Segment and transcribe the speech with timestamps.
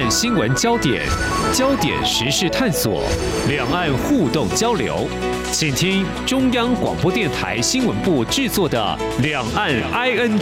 [0.00, 1.06] 岸新闻焦点、
[1.52, 3.02] 焦点时事探索、
[3.46, 5.06] 两岸互动交流，
[5.52, 10.38] 请听中央广播电台新闻部制作的《两岸 ING》。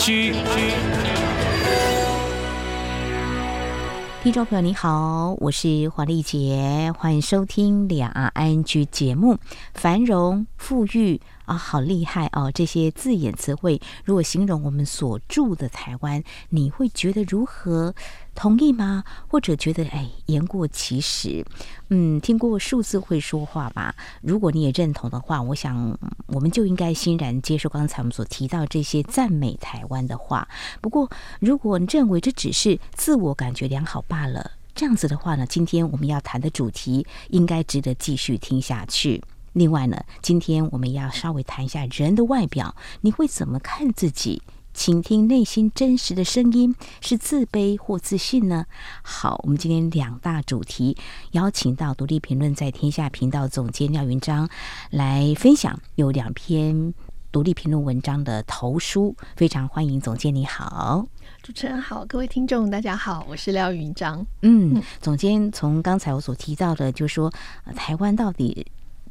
[4.23, 8.63] 听众朋友，你好，我是黄丽杰，欢迎收听《两岸 ING》
[8.93, 9.39] 节目，
[9.75, 11.21] 繁荣富裕。
[11.47, 12.53] 啊，好厉害哦！
[12.53, 17.95] 这些字眼词汇，如果形容我们所住的台湾，你会觉得如何？
[18.39, 19.03] 同意吗？
[19.27, 21.45] 或者觉得哎，言过其实？
[21.89, 23.93] 嗯，听过数字会说话吧？
[24.23, 30.47] 如果你也认同的话，我想我们就应该欣然接受刚才我们所提到这些赞美台湾的话。
[30.81, 39.21] 不过，如果你认为这只是自我感觉良好罢了，这样子的话呢，今天我们要谈的主题应该值得继续听下去。
[39.55, 44.41] 另外呢，今天我们要稍微谈一下人的外表，你会怎么看自己？
[44.79, 48.65] 倾听内心真实的声音，是自卑或自信呢？
[49.03, 50.97] 好，我们今天两大主题，
[51.33, 54.49] 邀请到独立评论在天下频道总监廖云章
[54.91, 56.95] 来分享，有两篇
[57.33, 61.05] 独立评论文章的投书，非常欢迎总监，你好，
[61.43, 64.25] 主持人好，各位听众大家好，我是廖云章。
[64.43, 67.33] 嗯，总监从刚才我所提到的，就是说
[67.75, 68.65] 台湾到底。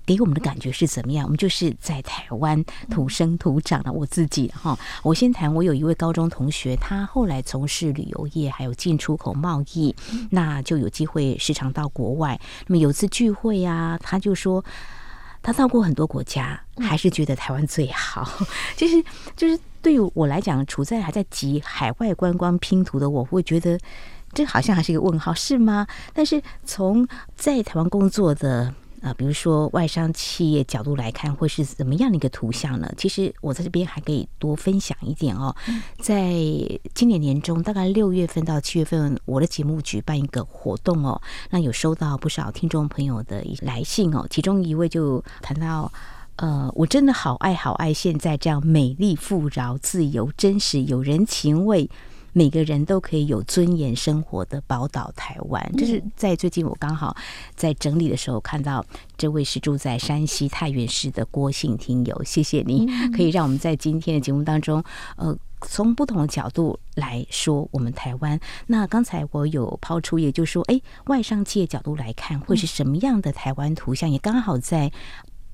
[0.08, 1.26] 给我们的感觉是怎么样？
[1.26, 3.92] 我们就是在台湾土生土长的。
[3.92, 9.94] 我自己哈，我先谈，我有一位高中同学，他后来从事旅游业，还有进出口贸易，
[10.32, 12.40] 那就有机会时常到国外。
[12.68, 14.64] 那么有次聚会啊，他就说
[15.44, 18.26] 他到过很多国家，还是觉得台湾最好。
[18.78, 19.04] 其 实
[19.36, 23.78] 就是对于我来讲，处在还在集海外观光拼图的我，会觉得
[24.32, 25.86] 这好像还是一个问号，是吗？
[26.14, 27.06] 但是从
[27.36, 28.74] 在台湾工作的。
[29.02, 32.92] 啊，比如说外商企业角度来看，会是怎么样的一个图像呢？
[32.98, 35.56] 其实我在这边还可以多分享一点哦。
[36.00, 36.34] 在
[36.94, 44.26] 今年年中，大概六月份到七月份，我的节目举办一个活动哦，那有收到不少听众朋友的来信哦。
[44.30, 45.92] 其中一位就谈到，
[46.38, 51.90] 呃，我真的好爱好爱现在这样美丽、富饶、自由、真实、有人情味。
[52.38, 57.18] 每个人都可以有尊严生活的宝岛台湾，就是在最近我刚好
[57.56, 58.86] 在整理的时候看到，
[59.18, 64.84] 这位是住在山西太原市的郭姓听友，谢谢你，可以让我们在今天的节目当中，
[65.16, 68.40] 呃，从不同的角度来说我们台湾。
[68.68, 74.08] 那刚才我有抛出，也就是说，哎，外商企业角度来看，会是什么样的台湾图像？
[74.08, 74.92] 也刚好在。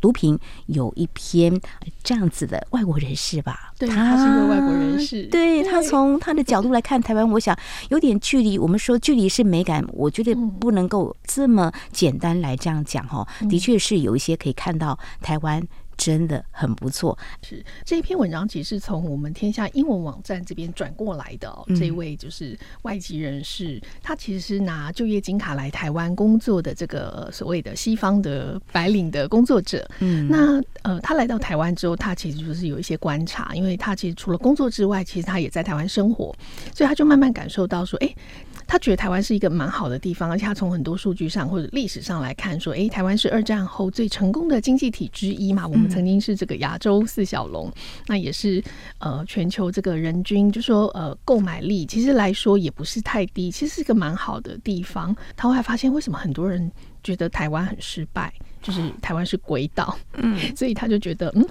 [0.03, 1.57] 毒品有一篇
[2.03, 8.59] 这样子的外国人士吧，对，他是一个外国人士，对，他从他的角度来看台湾，我想有点距离。
[8.59, 13.25] 我们说距离是美感，我觉得不能够这么简单来这样讲哈。
[13.49, 15.65] 的确是有一些可以看到台湾。
[15.97, 17.17] 真的很不错。
[17.41, 21.65] 是这一篇文章，其实是从我们天下英文网站这边转过来的哦。
[21.75, 29.87] 这位就是外籍人士，他其实是拿就业金卡来台湾工作的这个所谓的西方的白领的工作者。
[29.99, 36.35] 嗯，那呃，他来到台湾之后，他其实就是有一些观察，因为他其实除了工作之外，其实他也在台湾生活，
[36.73, 38.15] 所以他就慢慢感受到说，哎。
[38.67, 45.67] 他觉得台湾是一个蛮好的地方，而且他从很多数据上或者历史上来看，说，诶，台湾是二战后最成功的经济体之一嘛。
[45.67, 47.71] 我们曾经是这个亚洲四小龙，
[48.07, 48.63] 那也是
[48.99, 55.15] 呃全球这个人均就说呃购买力其实来说也不是太低，其实是一个蛮好的地方。
[55.35, 56.71] 他后来发现，为什么很多人
[57.03, 61.45] 觉得台湾很失败，就是台湾是鬼岛，嗯， 所以他就觉得，嗯，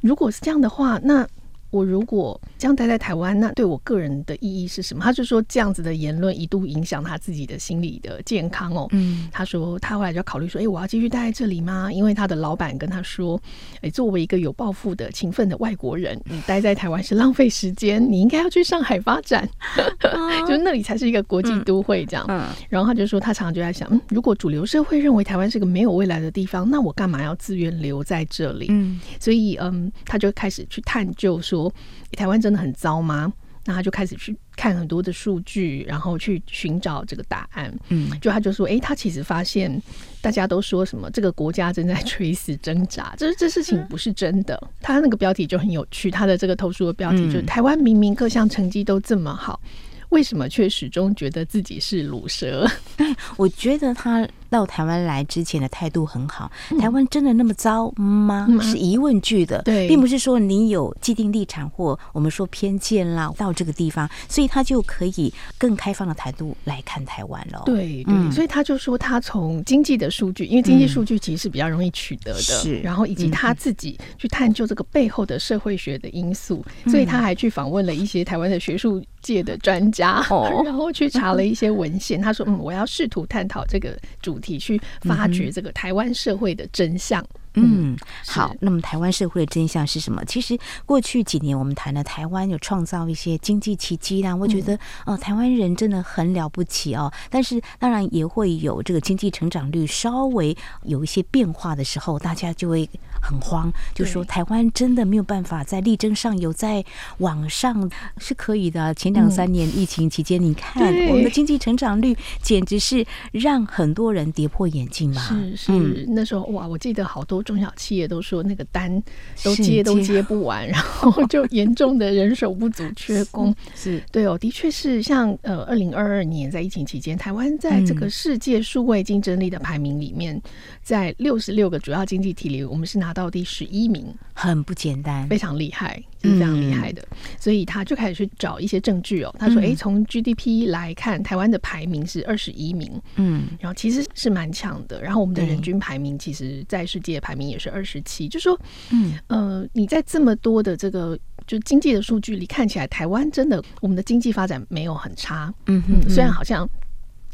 [0.00, 1.26] 如果是这样的话，那。
[1.70, 5.04] 我如果这样待在台湾，那对我个人的意义是什么？
[5.04, 8.88] 他就说这样子的言论一度影响他自己的心理的健康哦。
[8.92, 11.92] 嗯，他说他后来就要考虑说，哎、欸，我要继续待在这里吗？
[11.92, 13.38] 因为他的老板跟他说，
[13.76, 19.46] 哎、欸，作为一个有抱负的勤奋的外国人，你待在台湾是浪费时间，你应该要去上海发展，
[20.46, 22.24] 就是那里才是一个国际都会这样。
[22.28, 28.68] 嗯，然后他就说，他常常就在想，嗯，如果主流社会认为台湾是个没有未来的地方，那我干嘛要自愿留在这里？
[28.70, 31.57] 嗯，所以嗯，他就开始去探究说。
[31.58, 31.72] 说
[32.12, 33.32] 台湾真的很糟吗？
[33.64, 37.70] 那他就开始去看很多的数据，然后去寻找这个答案。
[37.88, 39.82] 嗯，就他就说，哎、欸，他其实发现
[40.22, 44.58] 大家都说什么这个国家正在垂死挣扎，这这事情不是真的。
[44.80, 49.60] 他那个标题就很有趣，他的这个投诉的标题就是“台湾明明各项成绩都这么好，
[50.10, 52.66] 为什么却始终觉得自己是鲁蛇？”
[53.36, 58.46] 我觉得他到台湾来之前的态度很好，嗯、台湾真的那么糟吗？
[58.48, 67.62] 嗯、是疑问句的，对，并不是说你有既定立场或我们说偏见啦，到这个地方，所以他就可以更开放的态度来看台湾了。
[67.66, 82.20] 对对，嗯、所以他就说他从经济的数据，因为经济数据其实是比较容易取得的，是、嗯，然后以及他自己去探究这个背后的社会学的因素，嗯、所以他还去访问了一些台湾的学术界的专家， 哦、然后去查了一些文献。
[82.20, 87.24] 他说：“嗯，我要试图探讨这个主题，去发掘这个台湾社会的真相。”
[87.60, 88.54] 嗯，好。
[88.60, 90.24] 那么台湾社会的真相是什么？
[90.26, 97.12] 其实过去几年我们谈了台湾有创造一些经济奇迹啦，我觉得哦，台湾人真的很了不起哦。
[97.28, 102.88] 但是当然也会有这个经济成长率稍微有一些变化的时候，大家就会
[103.20, 106.84] 很慌，就说台湾真的没有办法在力争上游，在
[107.18, 108.94] 网上是可以的。
[108.94, 115.22] 前两三年疫情期间，你看我们的经济成长率简直是让很多人跌破眼镜嘛。
[115.22, 117.42] 是是，那时候哇，我记得好多。
[117.48, 119.02] 中小企业都说那个单
[119.42, 123.54] 都接都接不完，然后就严重的人手不足、缺工。
[123.74, 130.38] 是对哦，的确是像呃，二零二二年在疫情期间，台湾在这个世界数位竞争力的排名里面，
[130.82, 136.02] 在六十六个主要经济体里，我们是拿到第十一名，很不简单，非常厉害。
[136.20, 137.06] 是非常厉害的，
[137.38, 139.32] 所以他就开始去找一些证据哦。
[139.38, 145.00] 他说：“哎，从 GDP 来看，台湾的排名是二十一名，嗯，然后其实是蛮强的。
[145.00, 148.26] 然后我们的人均排名，其实在世界排名也是二十七。
[148.26, 148.60] 就说，
[148.90, 151.16] 嗯呃，你在这么多的这个
[151.46, 156.68] 就经济的数据里看起来，台湾真的我们的经济发展没有很差，嗯哼，虽然好像。”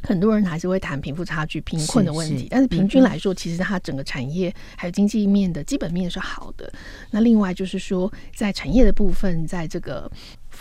[0.06, 6.72] 很多人还是会谈贫富差距、贫困的问题，是是但是平均来说，嗯、其实它整个产业还有经济面的基本面是好的。
[7.10, 10.10] 那另外就是说，在产业的部分，在这个。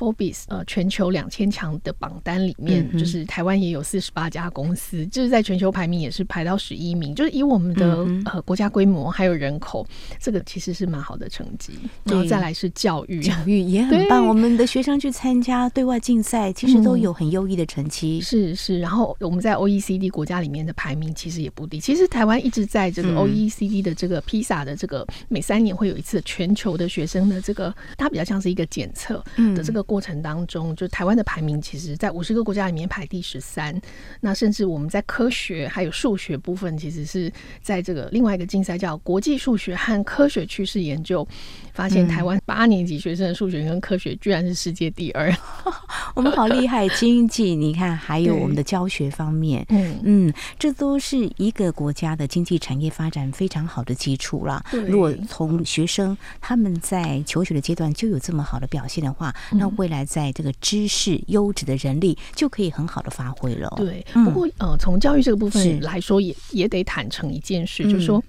[0.04, 9.88] Forbes 呃，全球两千强的榜单里面，嗯、就是台湾也有四十八家公司，就是在全球排名也是排到十一名，就是以我们的、嗯、呃国家规模还有人口，
[10.20, 11.72] 这个其实是蛮好的成绩。
[12.04, 14.28] 然后再来是教育，教育也很棒。
[14.28, 18.18] 我们的学生去参加对外竞赛，其实都有很优异的成绩。
[18.18, 21.80] 嗯、是是，然后我们在 OECD 国家里面的排名其实也不低。
[21.80, 29.24] 其实台湾一直在这个 OECD 的这个 PISA 的这个每三年会有一次全球的学生的这个，它比较像是一个检测
[29.56, 29.82] 的这个。
[29.94, 33.80] 过程当中，就台湾的排名，其实在五十个国家里面排第十三。
[34.20, 37.32] 那甚至我们在科学还有数学部分，其实是
[37.62, 41.28] 在这个另外一个竞赛叫国际数学和科学趋势研究，
[41.74, 45.30] 发现台湾八年级学生的数学跟科学居然是世界第二。
[45.30, 45.74] 嗯、
[46.16, 46.90] 我们好厉害！
[46.90, 54.66] 经济，你看，还有我们的教学方面， 嗯嗯，这都是一个国家的经济产业发展非常好的基础了。
[54.88, 63.72] 如果从学生他们在求学的阶段就有这么好的表现的话，嗯、那未来在这个知识优质的人力就可以很好的发挥了。
[63.78, 68.24] 对，不过呃，从教育这个部分来说也，也也得坦诚一件事，是就是说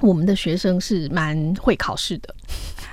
[0.00, 2.34] 我们的学生是蛮会考试的。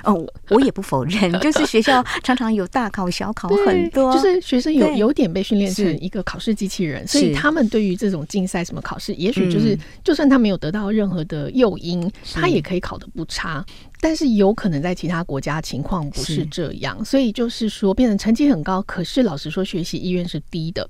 [0.03, 13.65] 哦，我也不否认，就是学校 常常有大考小考很多，就是学生有有点被训练成一个考试机器人，所以他们对于这种竞赛什么考试，也许就是就算他没有得到任何的诱因，他也可以考得不差。
[14.03, 20.87] 但是有可能在其他国家情况不是这样，所以就是说变成成绩很高，可是老实说学习意愿是低的。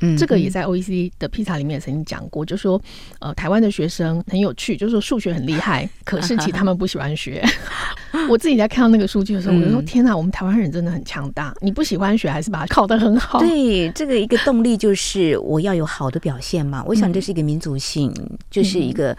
[0.00, 2.80] 嗯，这个也在 OECD 的 PISA 里面曾经讲过，就说
[3.18, 7.44] 呃台湾的学生很有趣，就是说数学很厉害，可是其实他们不喜欢学。
[8.28, 11.54] 我自己在看到那个数据的时候，我就说天哪，我们台湾人真的很强大！
[11.60, 13.38] 你不喜欢学，还是把它考得很好？
[13.38, 16.82] 对，这个一个动力就是我要有好的表现嘛。
[16.86, 18.12] 我想这是一个民族性，
[18.50, 19.16] 就是一个。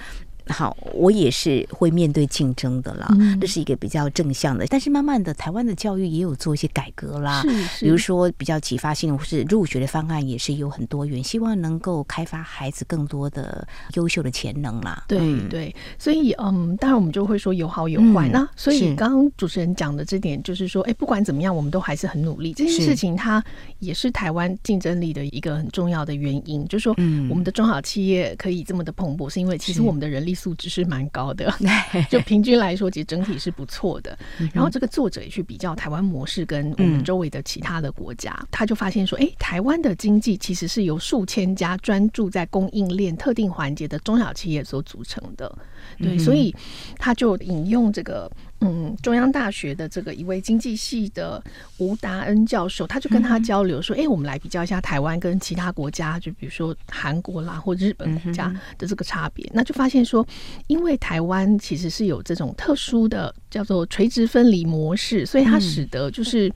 [0.52, 4.66] 好，我也是会面对竞争的啦，嗯、这是一个比较正向的。
[4.68, 15.06] 但是慢慢的，台湾的教育也有做一些改革啦，是是比如说比较启发性的，或是入学的方案也是有很多元，希望能够开发孩子更多的优秀的潜能啦。
[15.08, 18.28] 对对，所以嗯，当然我们就会说有好有坏。
[18.28, 22.54] 嗯、那所以刚刚主持人讲的这点，就是说，哎，不管怎么样，我们都还是很努力。
[22.54, 23.44] 这件事情它
[23.80, 26.94] 也是台湾竞争力的一个很重要的原因，就是说，
[27.30, 30.32] 我们的中小企业可以这么的蓬勃，是因为其实我们的人力。
[30.42, 31.54] 素质是蛮高的，
[32.10, 34.18] 就平均来说，其实整体是不错的。
[34.52, 45.56] 然后这个作者也去比较台湾模式跟我们周围的其他的国家，他就发现说，哎，台湾的经济其实是由数千家专注在供应链特定环节的中小企业所组成的。
[46.00, 46.56] 对，所以
[46.98, 48.32] 他就引用这个。
[48.62, 51.44] 嗯，中央大学的这个一位经济系的
[51.78, 59.46] 吴达恩教授，他就跟他交流说：“哎、嗯欸，我们来比较一下台湾跟其他国家，就比如说韩国啦或日本国家的这个差别。
[59.48, 60.26] 嗯、那就发现说，
[60.68, 66.48] 因为台湾其实是有这种特殊的叫做垂直分离模式，所以它使得就是。
[66.48, 66.54] 嗯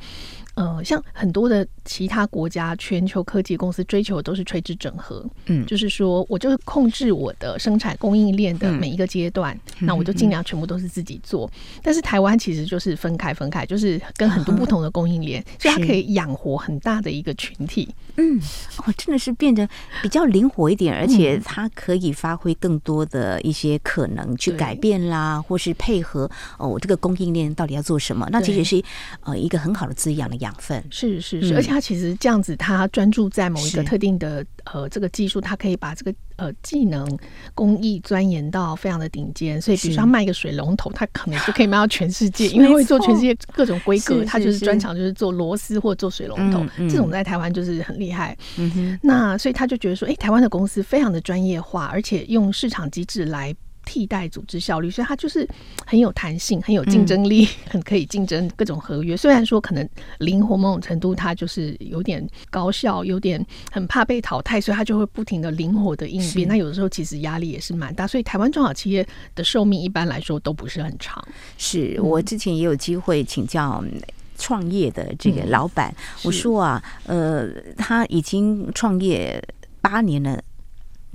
[0.55, 11.45] 呃，像很多的其他国家，全球科技公司追求的都是垂直整合，嗯，就是说，我就是控制我的生产供应链的每一个阶段，嗯、那我就尽量全部都是自己做。
[11.47, 17.93] 嗯、但是台湾其实就是分开分开，就是跟很多不同的供应链，嗯、所以它可以养活很大的一个群体。
[18.17, 18.39] 嗯，
[18.77, 19.67] 哦，真的是变得
[20.01, 28.25] 比较灵活一点，而且它可以发挥更多的一些可能去改变啦，或是配合哦，我这个供应链到底要做什么？
[28.31, 28.81] 那其实是
[29.21, 30.81] 呃一个很好的滋养的养分。
[30.89, 37.05] 是是是，而且他其实这样子，他专注在某一个特定的呃这个技术，他可以把这个呃技能
[37.53, 39.59] 工艺钻研到非常的顶尖。
[39.59, 44.23] 所以，比如说他卖一个水龙头，他可能就可以卖到全世界，因为会做全世界各种规格。
[44.23, 48.37] 他就是专长就是做螺丝或做水龙头，这种在台湾就是很厉害。
[48.57, 53.55] 嗯哼，那所以他就觉得说，哎，台湾的公司非常的专业化，而且用市场机制来。
[53.85, 55.47] 替代组织效率，所以它就是
[55.85, 59.15] 很有弹性，很有竞争力， 很可以竞争各种合约。
[59.15, 59.87] 虽然说可能
[60.19, 66.47] 灵活某种程度，它就是有点高效，有点很怕被淘汰，所以它就会不停的灵活的应变。
[66.47, 71.23] 那有的时候其实压力也是蛮大，所以台湾中小企业的寿命一般来说都不是很长。
[71.57, 73.83] 是我之前也有机会请教
[74.37, 79.41] 创业的这个老板，我说啊，呃，他已经创业
[79.81, 80.41] 八年了。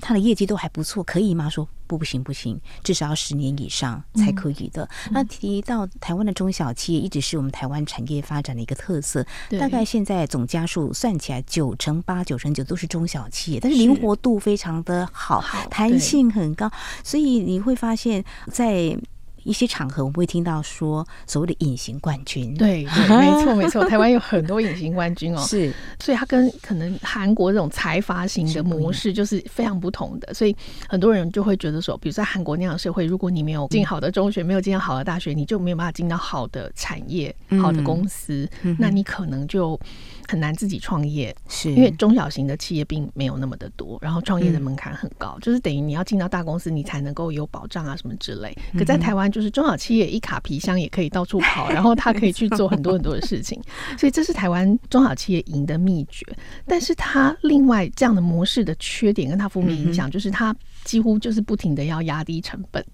[0.00, 1.48] 他的业绩都还不错，可以吗？
[1.48, 4.84] 说不，不行，不行，至少要十年以上才可以的。
[5.06, 9.26] 嗯、那提到台湾的中小企业，一直是我们台湾产业发展的一个特色。
[9.58, 16.70] 大概现在总家数算起来，九成八、九成九都是中小企业，但是灵活度非常的好，弹性很高，
[17.02, 18.96] 所以你会发现在。
[19.44, 30.56] 一些场合我们会听到说所谓的隐形冠军，对，对，没错没错， 台湾有很多隐形冠军哦，是，所以它跟可能韩国这种财阀型的模式就是非常不同的，所以
[30.88, 39.78] 很多人就会觉得说，比如在韩国那样的社会，如果你没有进好的中学，没有进好的大学，你就没有办法进到好的产业、好的公司，嗯、那你可能就。
[40.28, 41.72] 很难自己创业，是。
[41.72, 48.56] 因为中小型的企业并没有那么的多，然后创业的门槛很高，嗯、就是等于你要进到大公司，你才能够有保障啊什么之类。
[48.78, 53.60] 可在台湾，就是中小企业一卡皮箱也可以到处跑， 然后他可以去做很多很多的事情，
[53.98, 56.26] 所以这是台湾中小企业赢的秘诀。
[56.66, 62.84] 但是它另外这样的模式的缺点跟它负面影响，就是它几乎就是不停的要压低成本。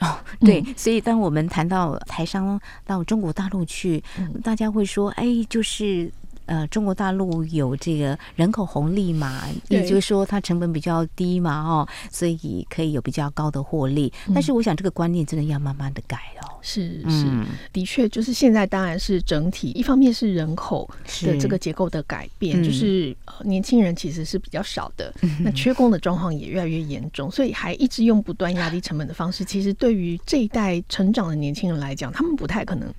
[0.00, 4.02] 哦，对，所以当我们谈到台商到中国大陆去，
[4.42, 6.10] 大家会说，哎，就是。
[6.50, 14.12] 呃，中国大陆有这个人口红利嘛，也就是说它成本比较低嘛，哦，所以可以有比较高的获利。
[14.34, 16.58] 但是我想这个观念真的要慢慢的改哦。
[16.60, 17.24] 是是，
[17.72, 20.90] 的确，就是现在当然是整体，一方面是人口
[21.22, 32.92] 的这个结构的改变，就是年轻人其实是比较少的， 那缺工的状况也越来越严重，所以还一直用不断压低成本的方式，其实对于这一代成长的年轻人来讲，他们不太可能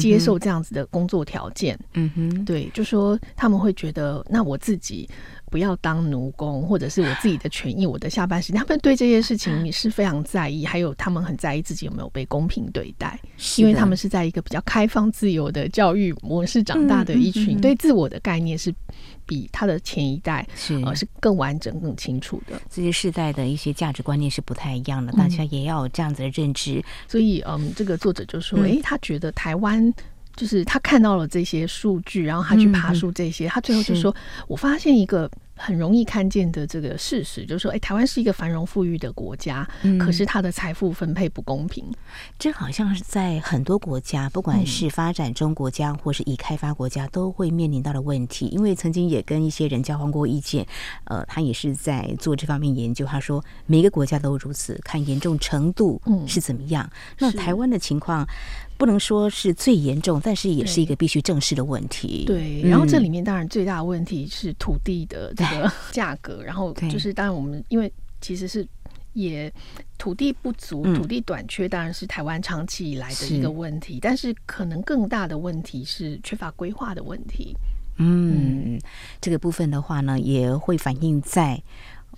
[0.00, 1.78] 接受这样子的工作条件。
[1.92, 2.85] 嗯哼，对，就。
[2.86, 5.08] 说他们会觉得，那我自己
[5.50, 13.18] 不要当奴工，或者是我自己的权益，我的下班时间，他们对这些事情是非常在意，还有他们很在意自己有没有被公平对待，
[13.56, 18.72] 因为他们是在一个比较开放、自由的教育模式长大的一群，对自我的概念是
[19.26, 22.60] 比他的前一代是呃是更完整、更清楚的。
[22.70, 26.82] 这些世代的一些价值观念是不太一样的，大家也要有这样子的认知。
[27.08, 29.92] 所以，嗯，这个作者就说，诶，他觉得台湾。
[30.36, 34.14] 就是他看到了这些数据，然后他去爬树这些，嗯、他最后就说
[34.46, 41.84] ：“我发现一个很容易看见的这个事实，就是说，哎，台湾是一个繁荣富裕的国家，嗯、可是它的财富分配不公平。
[42.38, 48.48] 这好像是在很多国家，不管是发展中国家或是已开发国家，都会面临到的问题。
[48.48, 50.66] 因为曾经也跟一些人交换过意见，
[51.04, 53.06] 呃，他也是在做这方面研究。
[53.06, 56.84] 他说，每个国家都如此，看严重程度是怎么样。
[56.84, 58.28] 嗯、那台湾的情况。”
[58.78, 62.24] 不能说是最严重，但是也是一个必须正视的问题。
[62.26, 67.90] 对，然后这里面当然最大的问题是土地的这 个价格，然后就是当然我们因为
[68.20, 68.66] 其实是
[69.14, 69.52] 也
[69.96, 73.98] 土地不足、土地短缺，当然是台湾长期以来的一个问题。
[74.00, 77.56] 但是可能更大的问题是缺乏规划的问题。
[77.98, 78.78] 嗯，
[79.20, 81.62] 这个部分的话呢，也会反映在。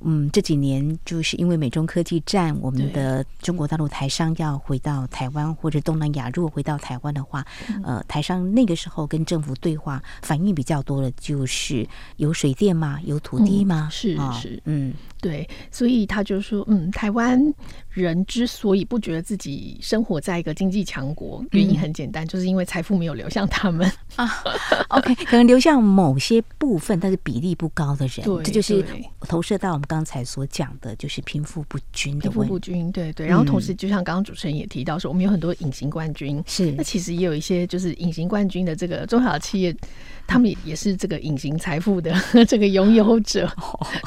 [0.01, 7.45] 嗯，这几年就是因为美中科技战，我们的中国大陆台商要回到台湾或者东南亚，如果回到台湾的话，
[7.83, 11.87] 呃，台商那个时候跟政府对话反应比较多的，就是
[12.17, 13.01] 有水电吗？
[13.05, 13.89] 有土地吗？
[13.89, 14.95] 嗯、是是，嗯。
[15.21, 17.43] 对，所以他就说，嗯，台湾
[17.91, 24.43] 人之所以不觉得自己生活在一个经济强国，原因很简单，就是因为财富没有流向他们啊。
[24.89, 28.85] OK，可能流向某些部分，但是比例不高的人，对这就是
[29.21, 32.41] 投射到我们刚才所讲的，就是贫富不均的问题。
[32.41, 33.27] 贫富不均，对对。
[33.27, 39.75] 然后同时，就像刚刚主持人也提到说，我们有很多隐形冠军，是那其实也有一些就是隐形冠军的这个中小企业。
[40.31, 42.15] 他们也是这个隐形财富的
[42.47, 43.51] 这个拥有者，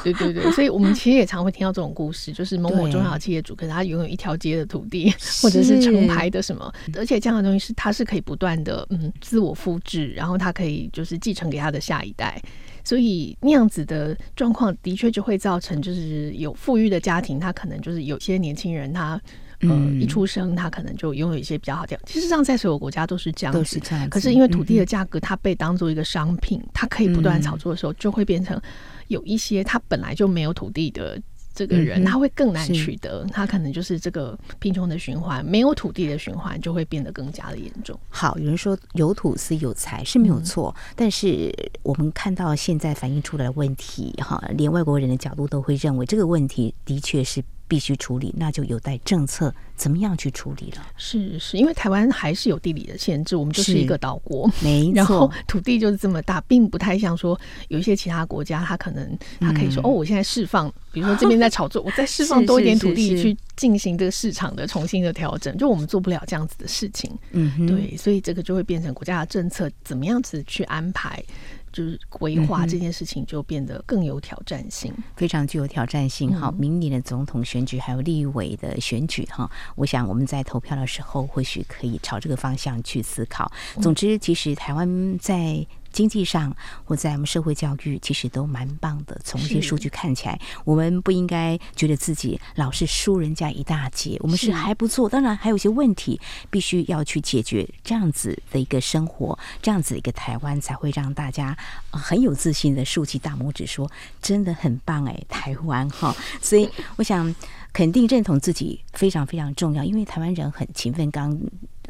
[0.04, 12.40] 对对对，所以我们其实也常会听到这种故事，就是某某中小企业主，可是他拥有一条街的土地， 或者是成排的什么，而且这样的东西是它是可以不断的嗯自我复制，然后他可以就是继承给他的下一代，
[12.84, 19.20] 所以那样子的状况的确就会造成就是有富裕的家庭，他可能就是有些年轻人他。
[19.64, 21.96] 嗯，一出生他可能就拥有一些比较好的。
[22.04, 24.10] 其实上，在所有国家都是这样子，都是这样。
[24.10, 28.60] 可是因为土地的价格，它被当做一个商品，它可以不断炒作的时候，就会变成
[29.06, 31.16] 有一些他本来就没有土地的
[31.54, 33.24] 这个人，他会更难取得。
[33.32, 37.98] 他可能就是这个贫穷的循环，没有土地的循环就会变得更加的严重。
[38.08, 47.42] 好，有人说有土是有财是没有错，但是我们看到现在反映出来的问题，哈，连外国人的角度都会认为这个问题的确是。
[47.72, 50.86] 必须处理，那就有待政策怎么样去处理了。
[50.98, 54.94] 是是，因为台湾还是有地理的限制，我们就是一个岛国，没 错。
[54.94, 67.10] 然后土地就是这么大，并不太像说有一些其他国家，他可能他可以说、嗯、哦，我现在释放，比如说这边在炒作， 我再释放多一点土地去进行这个市场的重新的调整，就我们做不了这样子的事情。
[67.30, 71.24] 嗯，对，所以这个就会变成国家的政策怎么样子去安排。
[71.72, 76.38] 就是规划这件事情就变得更有挑战性，嗯、非常具有挑战性。
[76.38, 83.50] 哈、嗯，明年的总统选举还有立委的选举，哈，我想我们在投票的时候，或许可以朝这个方向去思考。
[83.80, 85.66] 总之，其实台湾在。
[85.92, 89.20] 经济上或在我们社会教育，其实都蛮棒的。
[89.24, 95.08] 从一些数据看起来，我们不应该觉得自己老是输人家一大截，我们是还不错。
[95.08, 96.20] 当然还有一些问题
[96.50, 97.68] 必须要去解决。
[97.84, 101.56] 这样子的一个生活，这样子一个台湾，才会让大家
[101.90, 103.90] 很有自信的竖起大拇指说
[104.22, 107.34] ：“真的很棒哎，台湾哈！” 所以我想
[107.72, 111.10] 肯定认同自己非常非常重要，因为台湾人很勤奋。
[111.10, 111.38] 刚。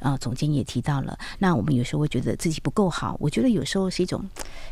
[0.02, 3.16] 啊，总监也提到了，那我们有时候会觉得自己不够好。
[3.21, 4.23] 我觉得有时候是一种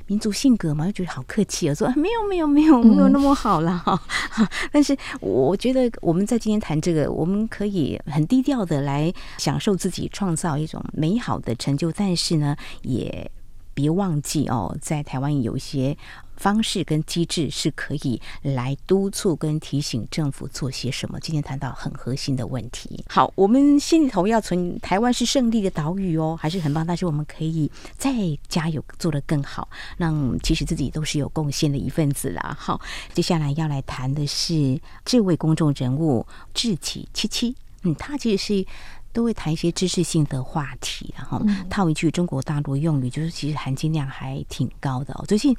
[0.06, 4.00] 民族性格嘛，就觉得好客气啊，说没有没有没有没有那么好了哈。
[4.72, 13.30] 但是我觉得我们在今天谈这个，我们可以很低调的来享受自己创造一种美好的成就，但是呢，也
[13.72, 15.96] 别忘记哦，在台湾有一些。
[16.40, 21.20] 方式跟机制是可以来督促跟提醒政府做些什么。
[21.20, 23.04] 今天谈到很核心的问题。
[23.10, 26.86] 好，我们心里头要存台湾是胜利的岛屿哦，还是很棒。
[26.86, 28.10] 但是我们可以再
[28.48, 29.68] 加油，做得更好，
[29.98, 32.56] 让其实自己都是有贡献的一份子啦。
[32.58, 32.80] 好，
[33.12, 37.54] 接下来要来谈的是这位公众人物志祺七七。
[37.82, 38.66] 嗯，他其实是
[39.12, 45.24] 都会谈一些知识性的话题，然后套一句中国大陆用语，就是其实含金量还挺高的哦。
[45.28, 45.54] 最近。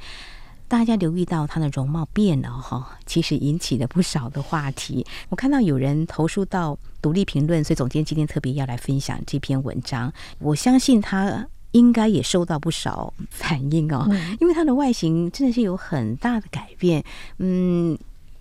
[0.72, 5.06] 大家留意到他的容貌变了哈，其实引起了不少的话题。
[5.28, 10.14] 我看到有人投诉到独立评论，所以总监今天特别要来分享这篇文章。
[10.40, 14.08] 我相信他应该也收到不少反应哦，
[14.40, 17.04] 因为他的外形真的是有很大的改变。
[17.40, 17.98] 嗯，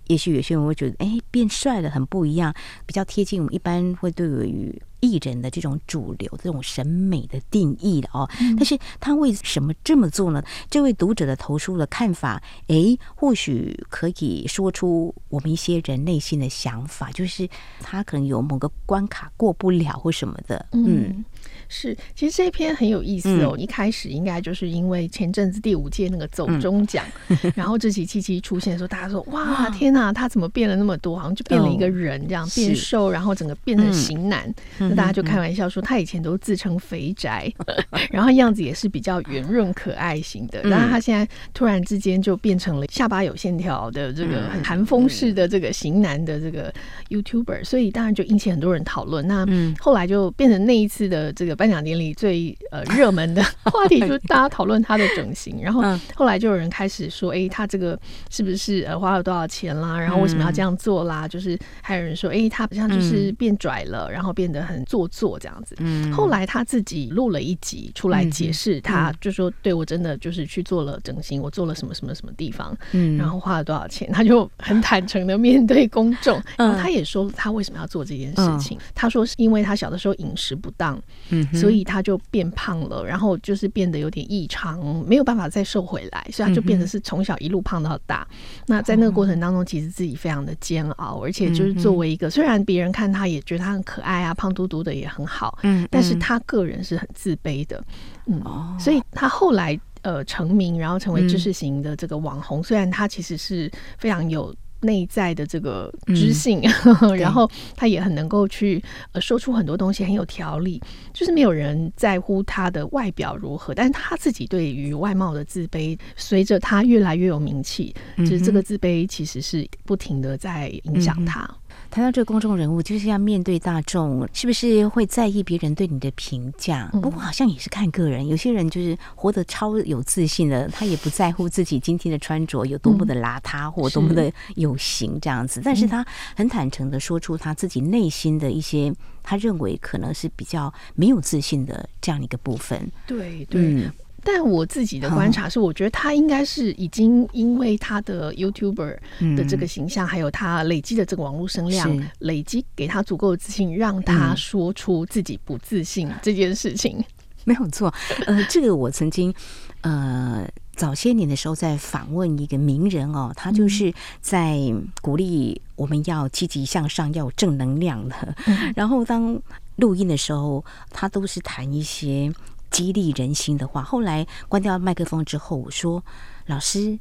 [0.07, 4.81] 也许有些人会觉得，哎，变帅了，很不一样，比较贴近我们一般会对于。
[5.01, 10.41] 艺人的这种主流这种审美的定义的哦，但是他为什么这么做呢？
[10.69, 17.47] 这位读者的投书的看法，诶，或许可以说出我们一些人内心的想法，就是
[17.81, 21.25] 他可能有某个关卡过不了或什么的，嗯。
[21.73, 23.53] 是，其实这一篇很有意思哦。
[23.53, 31.15] 嗯、一开始应该就是因为前阵子第五届那个走中奖，嗯、 然后这期七七出现的时候，大家说哇，天哪，他怎么变了那么多？
[31.15, 34.53] 好像就变了一个人这样，哦、变瘦，然后整个变成型男。
[34.91, 37.75] 嗯、那大家就开玩笑说，他以前都自称肥宅，嗯、
[38.11, 40.61] 然后样子也是比较圆润可爱型的。
[40.63, 46.73] 然后他现在突然之间就变成了下巴有线条的这个很韩风式的这个型男的这个
[47.09, 49.25] YouTuber，所以当然就引起很多人讨论。
[49.25, 49.45] 那
[49.79, 51.55] 后来就变成那一次的这个。
[51.61, 55.83] 颁奖典礼最呃 热门的话题就是大家讨论他的整形， 然后
[56.15, 57.99] 后来就有人开始说，哎，他这个
[58.31, 59.99] 是不是呃花了多少钱啦？
[59.99, 61.27] 然后为什么要这样做啦？
[61.27, 65.75] 就是还有人说，哎，他好像就是变拽了，然后变得很做作这样子。
[65.79, 81.47] 嗯，后来他自己录了一集出来解释，他就说，对我真的就是去做了整形，我做了什么什么什么地方，嗯，然后花了多少钱，他就很坦诚的面对公众， 然后他也说他为什么要做这件事情，他说是因为他小的时候饮食不当，嗯。
[81.53, 88.27] 所以他就变胖了，然后就是变得有点异常，没有办法再瘦回来，所以他就变得是从小一路胖到大。
[88.67, 97.83] 那在那个过程当中，其实自己非常的煎熬，而且就是作为一个虽然别人看他也觉得他很可爱啊，胖嘟嘟的也很好，嗯，但是他个人是很自卑的，
[98.27, 98.41] 嗯，
[98.79, 104.55] 所以他后来呃成名，然后成为知识型的这个网红，虽然他其实是非常有。
[104.83, 106.59] 内在的这个知性，
[107.01, 110.81] 嗯、 然后他也很能够去呃说出很多东西，很有条理。
[111.13, 121.43] 就是没有人在乎他的外表如何，但是他自己对于外貌的自卑，随着他越来越有名气，嗯、就是这个自卑其实是不停的在影响他。
[121.43, 121.55] 嗯
[121.91, 126.89] 谈到这个公众人物，就是要面对大众，是不是会在意别人对你的评价？
[126.93, 142.89] 不过好像也是看个人，有些人就是活得超有自信的，他也不在乎自己今天的穿着有多么的邋遢或多么的有型这样子，但是他很坦诚的说出他自己内心的一些，他认为可能是比较没有自信的这样一个部分。
[143.05, 143.61] 对对。
[143.61, 143.91] 嗯
[144.23, 148.97] 但我自己的观察是，我觉得他应该是已经因为他的 YouTuber
[149.35, 157.03] 的这个形象，还有他累积的这个网络声量，累积给他足够的自信，让他说出自己不自信这件事情。
[157.43, 157.91] 没有错，
[158.27, 159.33] 呃，这个我曾经
[159.81, 164.59] 呃早些年的时候在访问一个名人哦，他就是在
[165.01, 168.35] 鼓励我们要积极向上，要有正能量的。
[168.75, 169.41] 然后当
[169.77, 172.31] 录音的时候，他都是谈一些。
[172.71, 173.83] 激励人心的话。
[173.83, 176.03] 后来关掉麦克风之后，我说
[176.47, 176.97] ：“老师，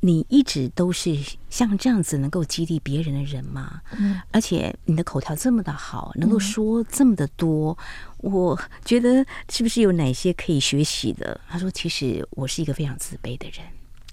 [0.00, 1.16] 你一直都是
[1.48, 3.80] 像这样子能够激励别人的人吗？
[3.96, 7.78] 嗯，而且你的口条这么的好，能够说这么的多，
[8.16, 13.64] 我觉得是不是有哪些可以学习的？”他说：“其实我是一个非常自卑的人。”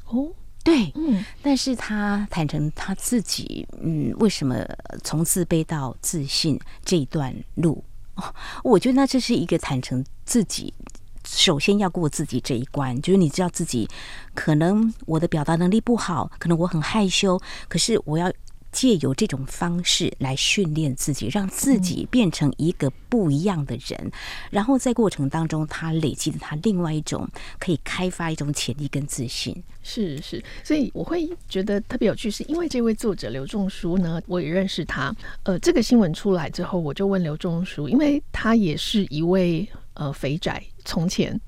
[0.05, 0.31] 哦，
[0.63, 4.55] 对，嗯，但是他坦诚他自己，嗯，为什么
[5.03, 7.83] 从自卑到自信这一段路？
[8.15, 8.35] 哦
[8.65, 10.73] 我觉得那这是一个坦诚自己，
[11.31, 13.87] 首先要过自己这一关，就是你知道自己
[14.33, 18.31] 可能我的表达能力不好，可能我很害羞，可是我要。
[18.71, 24.11] 借由这种方式来训练自己，让自己变成一个不一样的人，嗯、
[24.51, 29.63] 然后在过程当中，他累积了他另外一种可以开发一种潜力跟自信。
[29.81, 35.11] 是是，所以我会觉得特别有趣，是因为这位作者刘仲书呢，我也认识他。
[35.41, 41.39] 呃，这个新闻出来之后，我就问刘仲书，因为他也是一位呃肥宅，从前。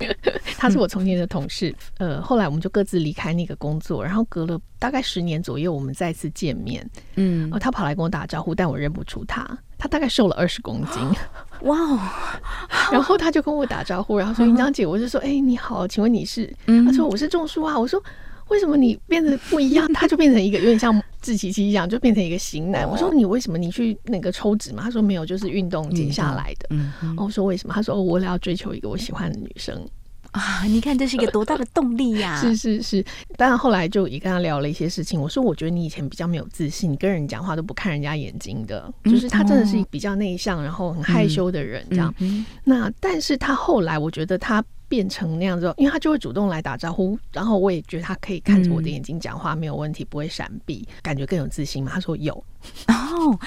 [0.56, 11.02] 他是我从前的同事，呃，后来我们就各自离开那个工作，然后隔了大概十年左右，我们再次见面，嗯，他跑来跟我打招呼，但我认不出他，他大概瘦了二十公斤，
[11.68, 12.00] 哇哦，
[12.90, 16.50] 然后他就跟我打招呼，然后说云章姐，我就说，哎、欸，你好，请问你是？
[16.86, 18.02] 他说我是仲书啊，我说。
[18.50, 19.90] 为什么你变得不一样？
[19.92, 22.88] 他就变成一个有点像自欺欺一样，就变成一个型男。
[22.88, 24.82] 我说你为什么你去那个抽脂嘛？
[24.82, 26.68] 他说没有，就是运动减下来的。
[26.70, 27.72] 嗯，我说为什么？
[27.72, 29.88] 他说哦，我要追求一个我喜欢的女生
[30.32, 30.64] 啊！
[30.66, 32.40] 你看这是一个多大的动力呀！
[32.40, 33.04] 是 是是。
[33.36, 35.20] 当然后来就也跟他聊了一些事情。
[35.20, 42.12] 我说我觉得你以前比较没有自信，你跟人讲话都不看人家眼睛的，就是他真的是比较内向，然后很害羞的人这样。
[42.64, 44.64] 那但是他后来我觉得他。
[44.90, 51.92] 变成那样子，因为他就会主动来打招呼，然后我也觉得他可以看着我的眼睛讲话，没有问题，不会闪避，感觉更有自信嘛。
[51.94, 52.44] 他说有。
[52.88, 53.38] 哦，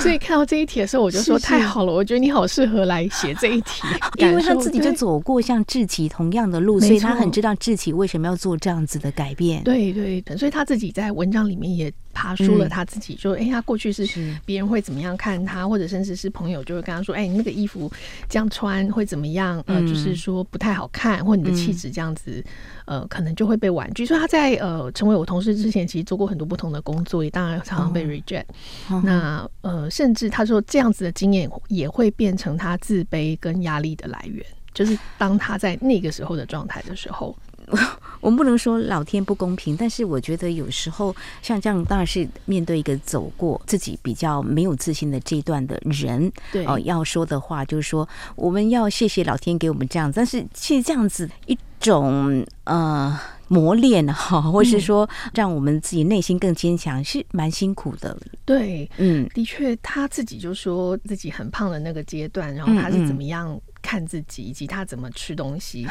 [0.00, 9.62] 所以看到这一题的时候，我就说太好了，我觉得你好适合来写这一题，因为他自己就走过像志奇同样的路，所以他很知道志奇为什么要做这样子的改变。
[9.64, 14.06] 对对，所以他自己在文章里面也爬梳了他自己，说，哎，他过去是
[14.44, 17.90] 别人会怎么样看他，或者甚至是朋友就会跟他说，哎，你那个衣服
[18.28, 19.62] 这样穿会怎么样？
[19.66, 22.44] 呃，就是说不太好看，或你的气质这样子。
[22.86, 24.04] 呃，可能就会被婉拒。
[24.04, 28.44] 所以他在呃成为我同事之前，其实做过很多不同的工作，也当然常常被 reject。
[28.90, 29.02] Oh.
[29.04, 37.36] 那呃，甚至他说这样子的经验也会变成他自卑跟压力的来源，就是当他在那个时候的状态的时候。
[38.20, 58.16] 我们不能说老天不公平，但是我觉得有时候像这样，当然是面对一个走过自己比较没有自信的这一段的人，对哦，要说的话就是说，我们要谢谢老天给我们这样子，但是其实这样子一种呃磨练 哈，或是说让我们自己内心更坚强，是蛮辛苦的。
[58.44, 65.86] 对，嗯，的确，他自己就说自己很胖的那个阶段，然后他是怎么样看自己，以及他怎么吃东西。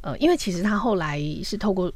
[0.00, 1.92] 呃，因为其实他后来是透过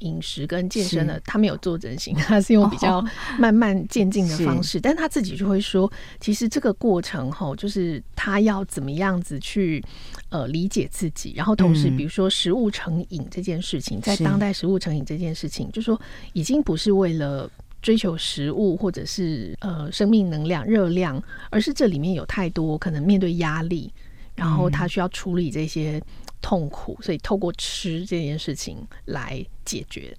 [0.00, 3.04] 饮食跟健身的，他没有做整形， 他是用比较
[3.38, 9.82] 慢慢渐进的方式，但他自己就会说，其实这个过程吼，就是他要怎么样子去。
[10.28, 15.98] 呃，理解自己，然后同时，比如说食物成瘾这件事情，嗯、在当代食物成瘾这件事情，是就说
[16.32, 17.48] 已经不是为了
[17.80, 23.90] 追求食物或者是呃生命能量热量，而是这里面有太多可能面对压力，
[24.34, 26.02] 然后他需要处理这些
[26.40, 30.16] 痛苦，嗯、所以透过吃这件事情来解决。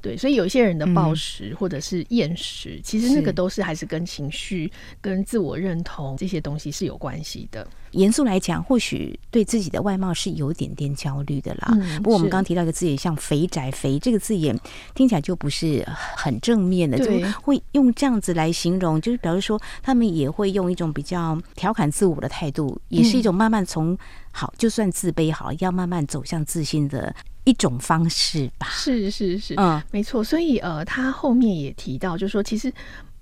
[0.00, 7.66] 对，所以有一些人的暴食或者是厌食，嗯、其实那个都是还是跟情绪、跟自我认同这些东西是有关系的。
[7.94, 11.68] 严肃来讲，或许对自己的外貌是有点点焦虑的啦。
[11.72, 14.58] 嗯、不过我们刚刚提到一个字眼，像“肥宅”，“肥”这个字眼
[14.94, 23.96] 听起来就不是很正面的，就会用这样子来形容，就是表示说他们也会用一种比较调侃自我的态度，也是一种慢慢从
[24.30, 28.66] 好，就算自卑好，要慢慢走向自信的一种方式吧。
[28.70, 30.22] 是是是，嗯，没错。
[30.22, 32.72] 所以呃，他后面也提到，就是说其实。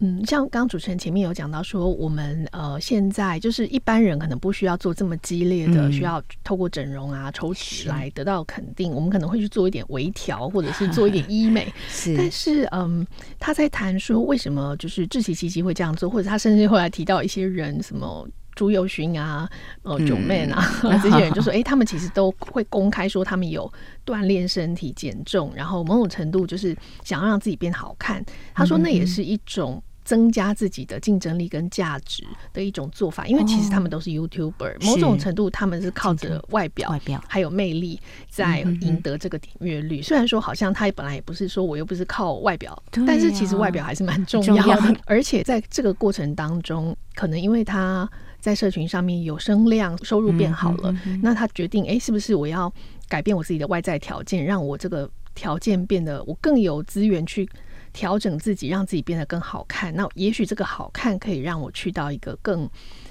[0.05, 8.93] 嗯，像刚刚主持人前面有讲到说，我们呃现在就是一般人可能不需要做这么激烈的，嗯、需要透过整容啊、抽脂来得到肯定。
[8.93, 11.73] 我们可能会去做一点微调，或者是做一点 医美。
[11.89, 13.07] 是， 但是嗯，
[13.39, 19.49] 他在谈说为什么就是志祺七七会这样做，或者他甚至后来提到一些人，什么朱宥勋啊、
[19.83, 23.73] 呃 Joeman 啊、嗯、 这些人，就说哎、欸，他们其实都会公开说他们有
[24.05, 28.21] 锻炼身体、减重，然后某种程度就是想要让自己变好看。
[28.53, 29.81] 他说那也是一种。
[30.05, 40.03] 增加自己的竞争力跟价值的一种做法，因为其实他们都是 YouTuber，、哦、某种程度他们是靠着外表、外表还有魅力在赢得这个点阅率。
[40.03, 44.71] 虽然说好像他本来也不是说我又不是靠外表，啊、但是其实外表还是蛮重要的。
[44.71, 48.09] 要 而且在这个过程当中，可能因为他
[48.41, 52.73] 在社群上面有声量，收入变好了，那他决定，哎、欸，是不是我要
[53.09, 57.49] 改变我自己的外在条件，让我这个条件变得我更有资源去。
[57.93, 59.95] 调整自己，让自己变得更好看。
[59.95, 62.69] 那也许这个好看可以让我去到一个更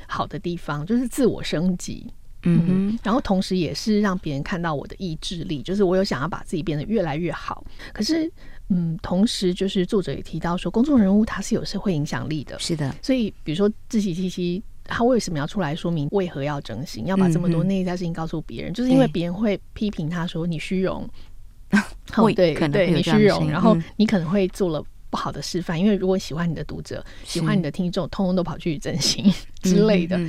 [0.07, 2.05] 好的地方，就是自我升级。
[2.43, 7.63] 嗯哼，嗯，然后同时也是让别人看到我的意志力，就是我有想要把自己变得越来越好。
[7.93, 8.31] 可是，
[8.69, 12.57] 嗯，同时就是作者也提到说，公众人物他是有社会影响力的。
[12.57, 21.07] 是的，所以比如说自己七七，他为什么要出来说明为何要整形，要把这么多内在事情告诉别人，嗯、就是因为别人会批评他说你虚荣。
[22.13, 30.19] 会对对，你虚荣，然后你可能会做了不好的示范，因为如果喜欢你的读者、喜欢你的听众，通通都跑去整形 之类的，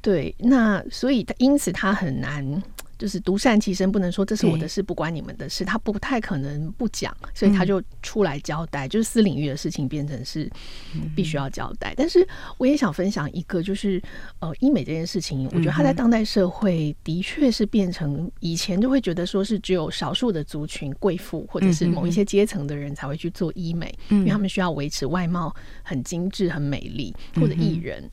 [0.00, 2.62] 对，那所以他因此他很难。
[3.02, 5.64] 就是独善其身，不能说这是我的事，不关你们的事。
[5.64, 8.86] 他不太可能不讲，所以他就出来交代。
[8.86, 10.48] 就是私领域的事情变成是
[11.16, 11.94] 必须要交代。
[11.96, 12.24] 但是
[12.58, 14.00] 我也想分享一个，就是
[14.38, 28.08] 呃，医美这件事情，我觉得它在当代社会的确是变成以前就会觉得说是只有少数的族群、贵妇或者是某一些阶层的人才会去做医美，因为他们需要维持外貌很精致、很美丽，或者艺人。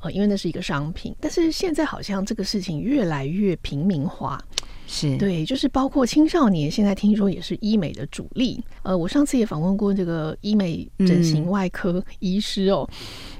[0.00, 4.42] 呃，因为那是一个商品，但是现在好像这个事情越来越平民化，
[4.86, 5.16] 是。
[5.18, 8.62] 对，就是包括青少年，现在听说也是医美的主力。
[8.82, 12.96] 呃，我上次也访问过这个医美整形外科医师哦，嗯、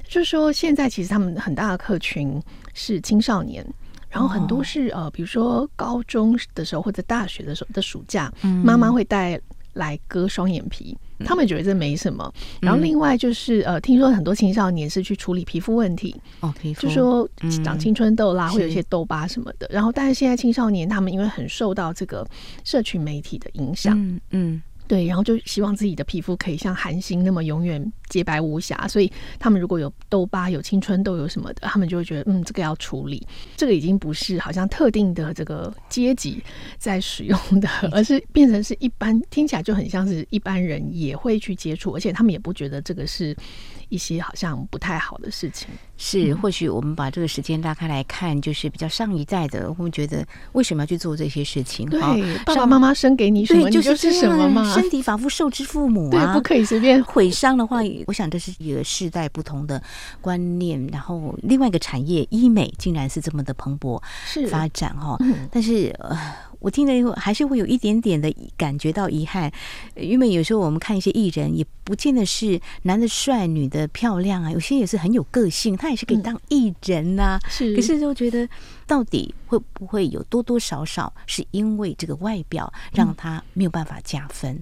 [0.06, 2.40] 就是说现在其实他们很大的客群
[2.74, 3.66] 是青少年，
[4.10, 8.30] 然后很多是呃，比如说高中的时候或者大学的时候的暑假，
[8.62, 9.40] 妈妈会带
[9.74, 10.96] 来割双眼皮。
[11.22, 17.28] 他们觉得这没什么，然后另外就是呃，听说很多青少年是去处理皮肤问题哦，皮肤就说
[17.62, 19.68] 长青春痘啦，会有一些痘疤什么的。
[19.70, 22.26] 然后，但是现在青少年他们因为很受到这个
[22.64, 24.62] 社群媒体的影响，嗯嗯。
[24.88, 33.26] 对，然后就希望自己的皮肤可以像韩星那么永远洁白无瑕，所以他们如果有痘疤、有青春痘、有什么的，他们就会觉得，嗯，这个要处理。
[33.56, 36.44] 这个已经不是好像特定的这个阶级
[36.76, 43.34] 在使用的， 而是变成是一般，听起来就很像是一般人也会去接触，而且他们也不觉得这个是。
[43.90, 51.90] 一些好像不太好的事情，是或许我们把这个时间拉开来看，就是比较上一代的，我们觉得为什么要去做这些事情？
[51.90, 51.98] 对，
[52.44, 54.72] 爸爸妈妈生给你什么，你就是什么嘛。
[54.72, 59.82] 身体仿佛受之父母啊， 对，不可以随便毁伤的话， 我想这是一个世代不同的
[60.20, 60.86] 观念。
[60.92, 64.00] 然后另外一个产业医美竟然是这么的蓬勃
[64.48, 65.18] 发展哈，
[65.50, 66.18] 但是呃。
[66.60, 69.50] 我听了以后，还是会有一点点的感觉到遗憾，
[69.96, 77.40] 因为有时候我们看一些艺人，也不见得是男的帅、女的漂亮啊，有些也是很有个性，他也是可以当艺人呐、啊。
[77.48, 78.46] 是，可是就觉得。
[78.90, 84.52] 到底会不会有多多少少是因为这个外表让他没有办法加分？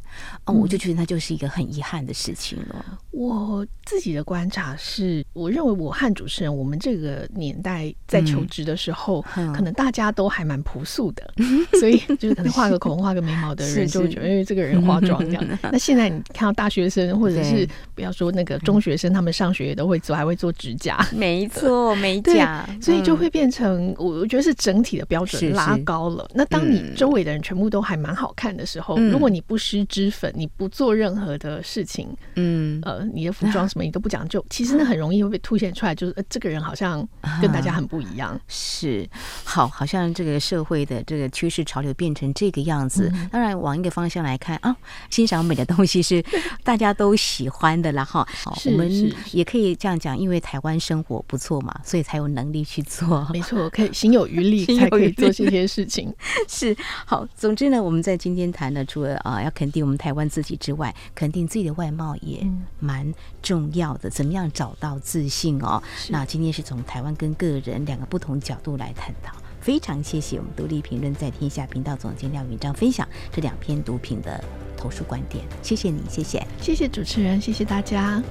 [0.45, 2.99] 哦、嗯，我就觉得那就是一个很遗憾的事情了。
[3.11, 15.45] 我自己的观察是，我认为我和主持人我们这个年代在求职的时候，嗯、可能大家都还蛮朴素的，嗯、 所以就是可能画个口红、画个眉毛的人就会觉得，因为这个人化妆这样。
[15.73, 24.18] 那现在你看到大学生或者是不要说那个中学生，他们上学也都会做，还会做指甲，没错， 美甲，所以就会变成我。
[24.21, 26.25] 我觉得是整体的标准拉高了。
[26.25, 37.07] 是是，那当你周围的人全部都还蛮好看的时候，嗯、如果你不施脂粉，你不做任何的事情，嗯，呃，你的服装什么你都不讲究，其实那很容易会被凸显出来，就是、呃、这个人好像
[37.41, 38.39] 跟大家很不一样。
[38.47, 39.09] 是，
[39.43, 41.79] 好，好像这个社会的这个趋势潮。
[41.81, 43.09] 流变成这个样子。
[43.15, 44.77] 嗯、当然，往一个方向来看啊，
[45.11, 46.21] 欣赏美的东西是
[46.65, 48.27] 大家都喜欢的了哈。
[48.43, 48.91] 好，我们
[49.31, 53.25] 也可以这样讲，因为台湾生活不错嘛，所以才有能力去做。
[53.33, 56.15] 没错，可以心有余力才可以做这些事情。
[56.47, 62.47] 是好，总之呢，我们在今天谈的，除了啊要肯定我们台湾自己之外，肯定自己的外貌也
[62.79, 64.09] 蛮重要的。
[64.09, 65.83] 怎么样找到自信哦？
[66.11, 69.35] 那今天是从台湾跟个人两个不同角度来探讨。
[69.69, 74.43] 非常谢谢我们独立评论在天下频道总监廖云章分享这两篇读品的
[74.79, 75.45] 投书观点。
[75.63, 78.23] 谢谢你，谢谢，谢谢主持人，谢谢大家。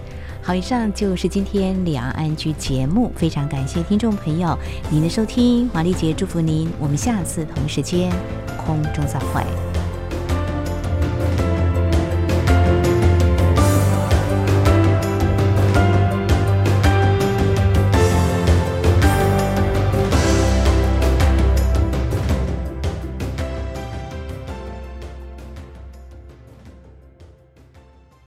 [0.41, 4.57] 好，以上就是今天两岸 ING 节目，非常感谢听众朋友
[4.89, 8.11] 您的收听，华丽姐祝福您，我们下次同一时间
[8.65, 9.43] 空中再会。